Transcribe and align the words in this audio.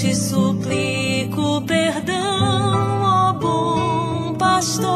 te 0.00 0.14
suplico 0.14 1.60
perdão, 1.66 3.02
ó 3.02 3.32
bom 3.34 4.34
pastor. 4.34 4.88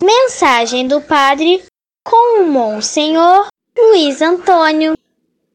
Mensagem 0.00 0.86
do 0.86 1.00
Padre 1.00 1.64
com 2.04 2.42
o 2.42 2.46
Monsenhor 2.48 3.48
Luiz 3.76 4.22
Antônio. 4.22 4.94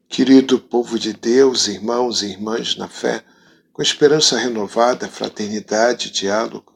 Querido 0.06 0.58
povo 0.58 0.98
de 0.98 1.14
Deus, 1.14 1.66
irmãos 1.66 2.22
e 2.22 2.26
irmãs 2.26 2.76
na 2.76 2.88
fé, 2.88 3.24
com 3.72 3.80
esperança 3.80 4.36
renovada, 4.36 5.08
fraternidade, 5.08 6.10
diálogo, 6.10 6.71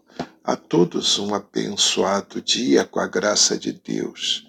a 0.46 0.54
todos 0.54 1.18
um 1.18 1.34
abençoado 1.34 2.40
dia 2.40 2.84
com 2.84 3.00
a 3.00 3.08
graça 3.08 3.58
de 3.58 3.72
Deus. 3.72 4.46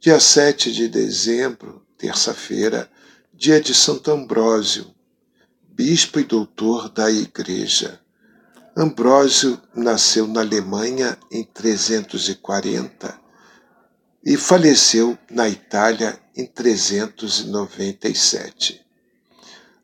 Dia 0.00 0.18
7 0.18 0.72
de 0.72 0.88
dezembro, 0.88 1.86
terça-feira, 1.96 2.90
dia 3.32 3.60
de 3.60 3.72
Santo 3.72 4.10
Ambrósio, 4.10 4.92
bispo 5.68 6.18
e 6.18 6.24
doutor 6.24 6.88
da 6.88 7.08
Igreja. 7.08 8.00
Ambrósio 8.76 9.62
nasceu 9.72 10.26
na 10.26 10.40
Alemanha 10.40 11.16
em 11.30 11.44
340 11.44 13.16
e 14.24 14.36
faleceu 14.36 15.16
na 15.30 15.48
Itália 15.48 16.20
em 16.36 16.44
397. 16.44 18.84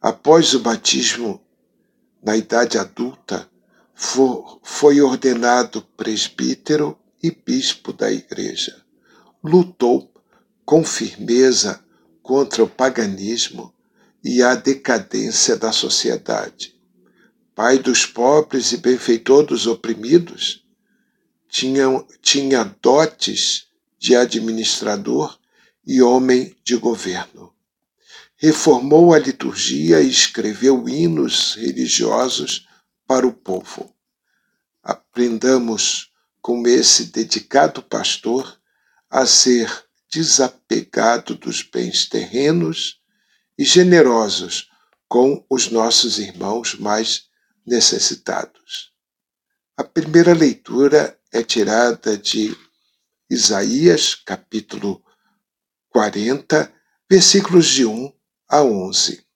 Após 0.02 0.55
o 0.55 0.58
batismo 0.58 1.41
na 2.20 2.36
idade 2.36 2.78
adulta, 2.78 3.48
foi 3.97 5.00
ordenado 5.00 5.83
presbítero 5.97 6.98
e 7.22 7.30
bispo 7.30 7.92
da 7.92 8.12
Igreja. 8.12 8.84
Lutou 9.42 10.12
com 10.64 10.84
firmeza 10.84 11.83
contra 12.22 12.62
o 12.62 12.69
paganismo 12.69 13.74
e 14.22 14.42
a 14.42 14.55
decadência 14.55 15.56
da 15.56 15.72
sociedade 15.72 16.77
pai 17.56 17.78
dos 17.78 18.05
pobres 18.05 18.72
e 18.72 18.77
benfeitor 18.77 19.47
dos 19.47 19.67
oprimidos, 19.67 20.62
tinha, 21.48 21.86
tinha 22.20 22.64
dotes 22.83 23.69
de 23.98 24.14
administrador 24.14 25.39
e 25.86 26.02
homem 26.02 26.55
de 26.62 26.77
governo. 26.77 27.50
Reformou 28.36 29.14
a 29.14 29.19
liturgia 29.19 30.02
e 30.02 30.11
escreveu 30.11 30.86
hinos 30.86 31.55
religiosos 31.55 32.69
para 33.06 33.26
o 33.26 33.32
povo. 33.32 33.94
Aprendamos 34.82 36.12
com 36.40 36.66
esse 36.66 37.06
dedicado 37.06 37.82
pastor 37.82 38.60
a 39.11 39.27
ser 39.27 39.86
desapegado 40.12 41.34
dos 41.34 41.62
bens 41.62 42.08
terrenos 42.08 43.00
e 43.58 43.64
generosos 43.64 44.70
com 45.08 45.45
os 45.48 45.70
nossos 45.70 46.18
irmãos 46.18 46.74
mais 46.74 47.28
necessitados. 47.66 48.92
A 49.77 49.84
primeira 49.84 50.33
leitura 50.33 51.18
é 51.33 51.42
tirada 51.42 52.16
de 52.16 52.56
Isaías, 53.28 54.14
capítulo 54.14 55.05
40, 55.90 56.72
versículos 57.11 57.66
de 57.66 57.84
1 57.84 58.12
a 58.48 58.62
11. 58.62 59.27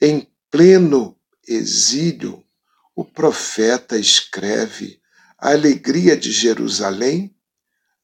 Em 0.00 0.32
pleno 0.50 1.18
exílio, 1.46 2.44
o 2.98 3.04
profeta 3.04 3.96
escreve 3.96 5.00
a 5.38 5.52
alegria 5.52 6.16
de 6.16 6.32
Jerusalém 6.32 7.32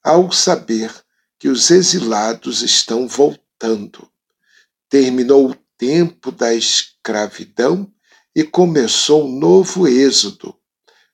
ao 0.01 0.31
saber 0.31 0.89
que 1.37 1.49
os 1.49 1.69
exilados 1.69 2.61
estão 2.61 3.05
voltando. 3.05 4.09
Terminou 4.87 5.49
o 5.49 5.55
tempo 5.77 6.31
da 6.31 6.53
escravidão 6.53 7.91
e 8.33 8.45
começou 8.45 9.27
um 9.27 9.37
novo 9.37 9.85
êxodo. 9.85 10.57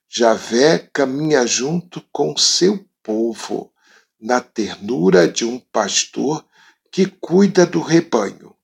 Javé 0.08 0.88
caminha 0.94 1.47
junto 1.47 2.06
com 2.12 2.38
seu 2.38 2.88
povo, 3.02 3.74
na 4.20 4.40
ternura 4.40 5.28
de 5.28 5.44
um 5.44 5.58
pastor 5.58 6.46
que 6.91 7.08
cuida 7.08 7.66
do 7.66 7.81
rebanho. 7.81 8.56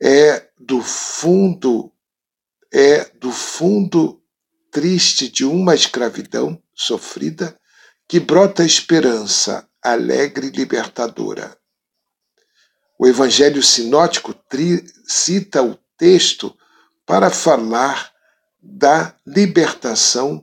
É 0.00 0.50
do 0.56 0.80
fundo, 0.80 1.92
é 2.72 3.06
do 3.18 3.32
fundo 3.32 4.21
triste 4.72 5.28
de 5.28 5.44
uma 5.44 5.74
escravidão 5.74 6.60
sofrida 6.74 7.60
que 8.08 8.18
brota 8.18 8.64
esperança 8.64 9.68
alegre 9.82 10.46
e 10.46 10.50
libertadora. 10.50 11.54
O 12.98 13.06
Evangelho 13.06 13.62
Sinótico 13.62 14.34
cita 15.06 15.62
o 15.62 15.76
texto 15.96 16.56
para 17.04 17.30
falar 17.30 18.10
da 18.62 19.14
libertação 19.26 20.42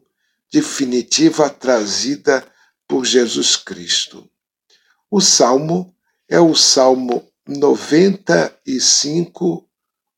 definitiva 0.51 1.49
trazida 1.49 2.45
por 2.87 3.05
Jesus 3.05 3.55
Cristo. 3.55 4.29
O 5.09 5.19
salmo 5.19 5.91
é 6.27 6.39
o 6.39 6.53
Salmo 6.53 7.27
95 7.47 9.67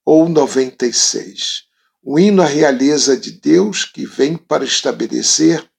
ou 0.03 0.27
96, 0.27 1.70
o 2.03 2.19
hino 2.19 2.41
à 2.41 2.45
realeza 2.45 3.15
de 3.15 3.31
Deus 3.31 3.85
que 3.85 4.05
vem 4.05 4.35
para 4.35 4.65
estabelecer 4.65 5.69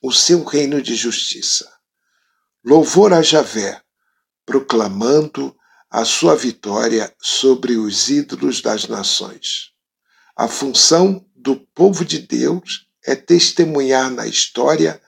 o 0.00 0.12
seu 0.12 0.44
reino 0.44 0.80
de 0.80 0.94
justiça. 0.94 1.70
Louvor 2.64 3.12
a 3.12 3.20
Javé, 3.20 3.82
proclamando 4.46 5.56
a 5.90 6.04
sua 6.04 6.36
vitória 6.36 7.14
sobre 7.20 7.76
os 7.76 8.08
ídolos 8.08 8.60
das 8.60 8.86
nações. 8.86 9.70
A 10.36 10.46
função 10.46 11.24
do 11.34 11.56
povo 11.56 12.04
de 12.04 12.20
Deus 12.20 12.86
é 13.04 13.14
testemunhar 13.14 14.10
na 14.10 14.26
história 14.26 15.00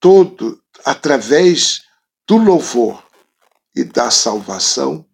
todo 0.00 0.62
através 0.84 1.82
do 2.26 2.36
louvor 2.36 3.02
e 3.74 3.84
da 3.84 4.10
salvação 4.10 5.06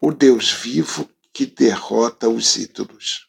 o 0.00 0.12
Deus 0.12 0.50
vivo 0.50 1.08
que 1.32 1.46
derrota 1.46 2.28
os 2.28 2.56
ídolos. 2.56 3.27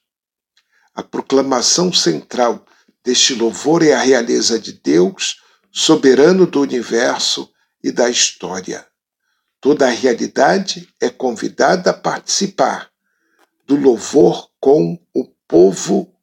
A 1.00 1.04
proclamação 1.04 1.94
central 1.94 2.66
deste 3.02 3.34
louvor 3.34 3.82
é 3.84 3.94
a 3.94 4.02
realeza 4.02 4.60
de 4.60 4.74
Deus, 4.74 5.42
soberano 5.72 6.46
do 6.46 6.60
universo 6.60 7.50
e 7.82 7.90
da 7.90 8.10
história. 8.10 8.86
Toda 9.62 9.88
a 9.88 9.92
realidade 9.92 10.94
é 11.00 11.10
convidada 11.10 11.92
a 11.92 11.94
participar 11.94 12.92
do 13.66 13.78
louvor 13.78 14.50
com 14.60 15.02
o 15.14 15.24
povo 15.48 16.14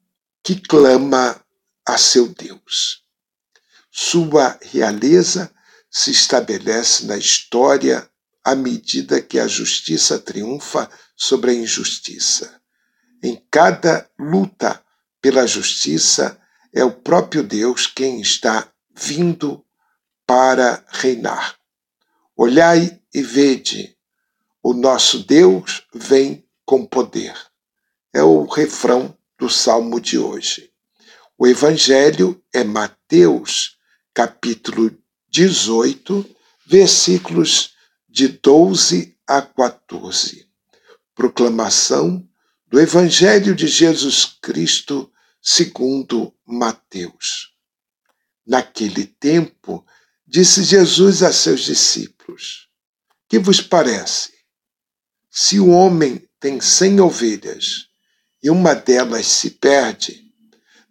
que 0.43 0.61
clama 0.61 1.43
a 1.83 1.97
seu 1.97 2.27
Deus. 2.27 3.01
Sua 3.91 4.59
realeza 4.61 5.51
se 5.89 6.11
estabelece 6.11 7.07
na 7.07 7.17
história 7.17 8.07
à 8.43 8.53
medida 8.53 9.23
que 9.23 9.39
a 9.39 9.47
justiça 9.47 10.19
triunfa 10.19 10.87
sobre 11.15 11.49
a 11.49 11.55
injustiça. 11.55 12.61
Em 13.23 13.41
cada 13.49 14.09
luta 14.19 14.83
pela 15.21 15.47
justiça, 15.47 16.39
é 16.73 16.83
o 16.83 16.91
próprio 16.91 17.43
Deus 17.43 17.87
quem 17.87 18.21
está 18.21 18.71
vindo 18.95 19.65
para 20.25 20.85
reinar. 20.89 21.57
Olhai 22.35 22.99
e 23.13 23.21
vede, 23.21 23.97
o 24.61 24.73
nosso 24.73 25.25
Deus 25.25 25.87
vem 25.93 26.47
com 26.65 26.85
poder. 26.85 27.35
É 28.13 28.21
o 28.21 28.45
refrão 28.45 29.17
do 29.39 29.49
salmo 29.49 29.99
de 29.99 30.17
hoje. 30.17 30.71
O 31.37 31.47
evangelho 31.47 32.43
é 32.53 32.63
Mateus, 32.63 33.77
capítulo 34.13 34.91
18, 35.29 36.25
versículos 36.65 37.73
de 38.09 38.27
12 38.27 39.17
a 39.27 39.41
14. 39.41 40.47
Proclamação 41.15 42.27
do 42.69 42.79
evangelho 42.79 43.55
de 43.55 43.67
Jesus 43.67 44.25
Cristo 44.41 45.11
segundo 45.41 46.33
Mateus. 46.45 47.53
Naquele 48.45 49.05
tempo, 49.05 49.85
disse 50.25 50.63
Jesus 50.63 51.23
a 51.23 51.31
seus 51.31 51.61
discípulos: 51.61 52.67
que 53.29 53.39
vos 53.39 53.59
parece? 53.61 54.33
Se 55.29 55.59
o 55.59 55.69
homem 55.69 56.27
tem 56.39 56.61
cem 56.61 56.99
ovelhas 56.99 57.87
e 58.41 58.49
uma 58.49 58.73
delas 58.73 59.27
se 59.27 59.51
perde, 59.51 60.31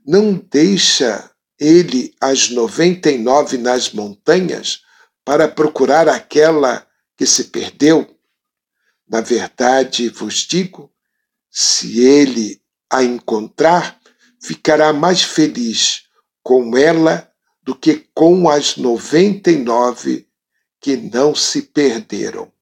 não 0.05 0.35
deixa 0.35 1.31
ele 1.59 2.15
as 2.21 2.51
noventa 2.51 3.11
e 3.11 3.19
nove 3.19 3.57
nas 3.57 3.93
montanhas 3.93 4.83
para 5.25 5.49
procurar 5.49 6.09
aquela 6.09 6.87
que 7.17 7.27
se 7.27 7.45
perdeu? 7.45 8.07
Na 9.09 9.21
verdade, 9.21 10.09
vos 10.11 10.47
digo, 10.47 10.93
se 11.59 12.05
ele 12.05 12.63
a 12.91 13.03
encontrar, 13.03 13.99
ficará 14.43 14.93
mais 14.93 15.23
feliz 15.23 16.07
com 16.43 16.77
ela 16.77 17.33
do 17.63 17.75
que 17.75 18.11
com 18.13 18.47
as 18.51 18.77
noventa 18.77 19.51
e 19.51 19.57
nove 19.57 20.29
que 20.79 20.99
não 20.99 21.35
se 21.35 21.63
perderam. 21.63 22.53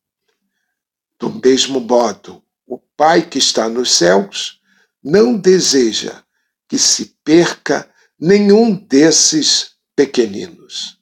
Do 1.18 1.28
mesmo 1.28 1.80
modo, 1.80 2.40
o 2.64 2.78
Pai 2.78 3.28
que 3.28 3.38
está 3.38 3.68
nos 3.68 3.96
céus 3.96 4.60
não 5.02 5.36
deseja 5.36 6.22
que 6.68 6.78
se 6.78 7.18
perca 7.24 7.92
nenhum 8.16 8.76
desses 8.76 9.74
pequeninos. 9.96 11.00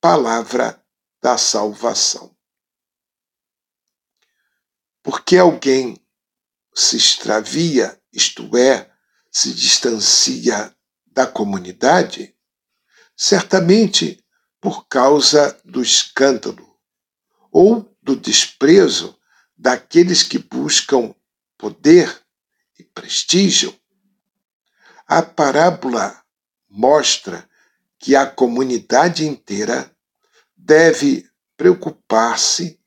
palavra 0.00 0.80
da 1.20 1.36
salvação. 1.36 2.34
Porque 5.02 5.36
alguém 5.36 6.00
se 6.74 6.96
extravia, 6.96 8.00
isto 8.12 8.56
é, 8.56 8.90
se 9.30 9.52
distancia 9.52 10.74
da 11.06 11.26
comunidade, 11.26 12.34
certamente 13.16 14.24
por 14.60 14.86
causa 14.86 15.58
do 15.64 15.82
escândalo 15.82 16.78
ou 17.50 17.94
do 18.02 18.16
desprezo 18.16 19.18
daqueles 19.56 20.22
que 20.22 20.38
buscam 20.38 21.14
poder 21.58 22.20
e 22.78 22.84
prestígio. 22.84 23.74
A 25.06 25.22
parábola 25.22 26.22
mostra 26.68 27.48
que 27.98 28.16
a 28.16 28.26
comunidade 28.26 29.26
inteira 29.26 29.94
deve 30.56 31.28
preocupar-se 31.56 32.80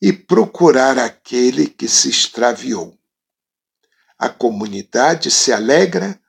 e 0.00 0.12
procurar 0.12 0.98
aquele 0.98 1.68
que 1.68 1.88
se 1.88 2.08
extraviou. 2.08 2.98
A 4.18 4.28
comunidade 4.28 5.30
se 5.30 5.52
alegra 5.52 6.20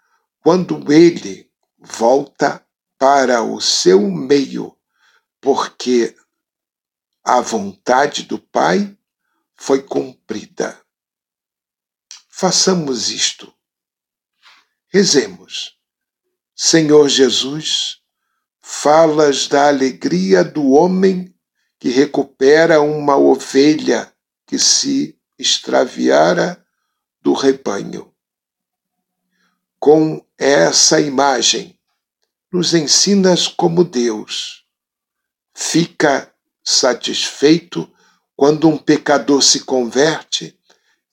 quando 0.42 0.92
ele 0.92 1.50
volta 1.78 2.66
para 2.98 3.42
o 3.44 3.62
seu 3.62 4.02
meio, 4.10 4.78
porque 5.40 6.16
a 7.24 7.42
vontade 7.42 8.24
do 8.24 8.40
Pai 8.40 8.98
foi 9.56 9.84
cumprida. 9.84 10.80
Façamos 12.30 13.10
isto. 13.10 13.54
Rezemos. 14.90 15.78
Senhor 16.56 17.08
Jesus, 17.08 18.02
falas 18.62 19.48
da 19.48 19.68
alegria 19.68 20.44
do 20.44 20.72
homem 20.72 21.34
que 21.80 21.90
recupera 21.90 22.82
uma 22.82 23.16
ovelha 23.16 24.12
que 24.46 24.58
se 24.58 25.20
extraviara 25.38 26.66
do 27.28 27.34
rebanho. 27.34 28.10
Com 29.78 30.26
essa 30.38 31.02
imagem, 31.02 31.78
nos 32.50 32.74
ensinas 32.74 33.50
como 33.50 33.84
Deus. 33.84 34.66
Fica 35.54 36.34
satisfeito 36.64 37.92
quando 38.34 38.70
um 38.70 38.78
pecador 38.78 39.44
se 39.44 39.66
converte 39.66 40.58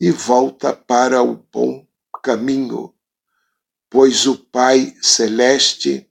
e 0.00 0.12
volta 0.12 0.72
para 0.72 1.20
o 1.20 1.34
bom 1.52 1.84
caminho, 2.22 2.94
pois 3.90 4.24
o 4.24 4.38
Pai 4.38 4.94
Celeste 5.02 6.08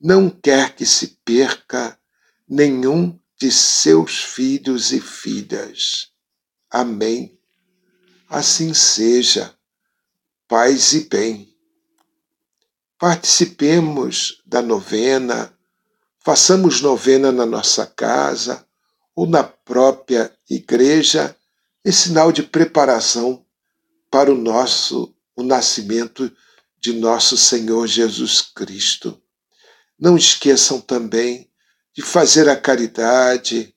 não 0.00 0.30
quer 0.30 0.74
que 0.74 0.86
se 0.86 1.18
perca 1.26 2.00
nenhum 2.48 3.20
de 3.38 3.52
seus 3.52 4.24
filhos 4.24 4.92
e 4.92 5.00
filhas. 5.00 6.10
Amém. 6.70 7.38
Assim 8.32 8.72
seja. 8.72 9.54
Paz 10.48 10.94
e 10.94 11.00
bem. 11.00 11.54
Participemos 12.98 14.42
da 14.46 14.62
novena, 14.62 15.52
façamos 16.24 16.80
novena 16.80 17.30
na 17.30 17.44
nossa 17.44 17.86
casa 17.86 18.66
ou 19.14 19.26
na 19.26 19.44
própria 19.44 20.34
igreja, 20.48 21.36
em 21.84 21.92
sinal 21.92 22.32
de 22.32 22.42
preparação 22.42 23.44
para 24.10 24.32
o 24.32 24.34
nosso 24.34 25.14
o 25.36 25.42
nascimento 25.42 26.34
de 26.80 26.94
nosso 26.94 27.36
Senhor 27.36 27.86
Jesus 27.86 28.40
Cristo. 28.40 29.20
Não 29.98 30.16
esqueçam 30.16 30.80
também 30.80 31.50
de 31.94 32.00
fazer 32.00 32.48
a 32.48 32.56
caridade. 32.56 33.74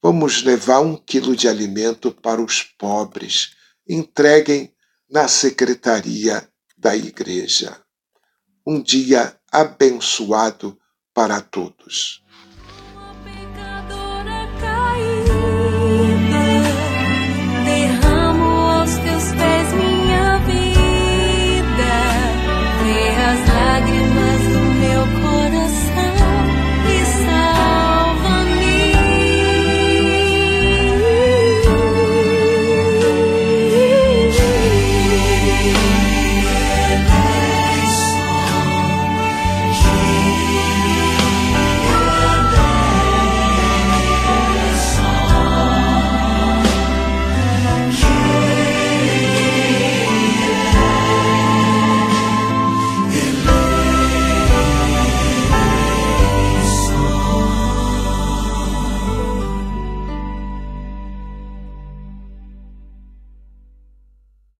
Vamos 0.00 0.44
levar 0.44 0.78
um 0.78 0.96
quilo 0.96 1.34
de 1.34 1.48
alimento 1.48 2.12
para 2.12 2.40
os 2.40 2.62
pobres. 2.62 3.55
Entreguem 3.88 4.74
na 5.08 5.28
secretaria 5.28 6.48
da 6.76 6.96
igreja. 6.96 7.80
Um 8.66 8.82
dia 8.82 9.38
abençoado 9.50 10.78
para 11.14 11.40
todos. 11.40 12.22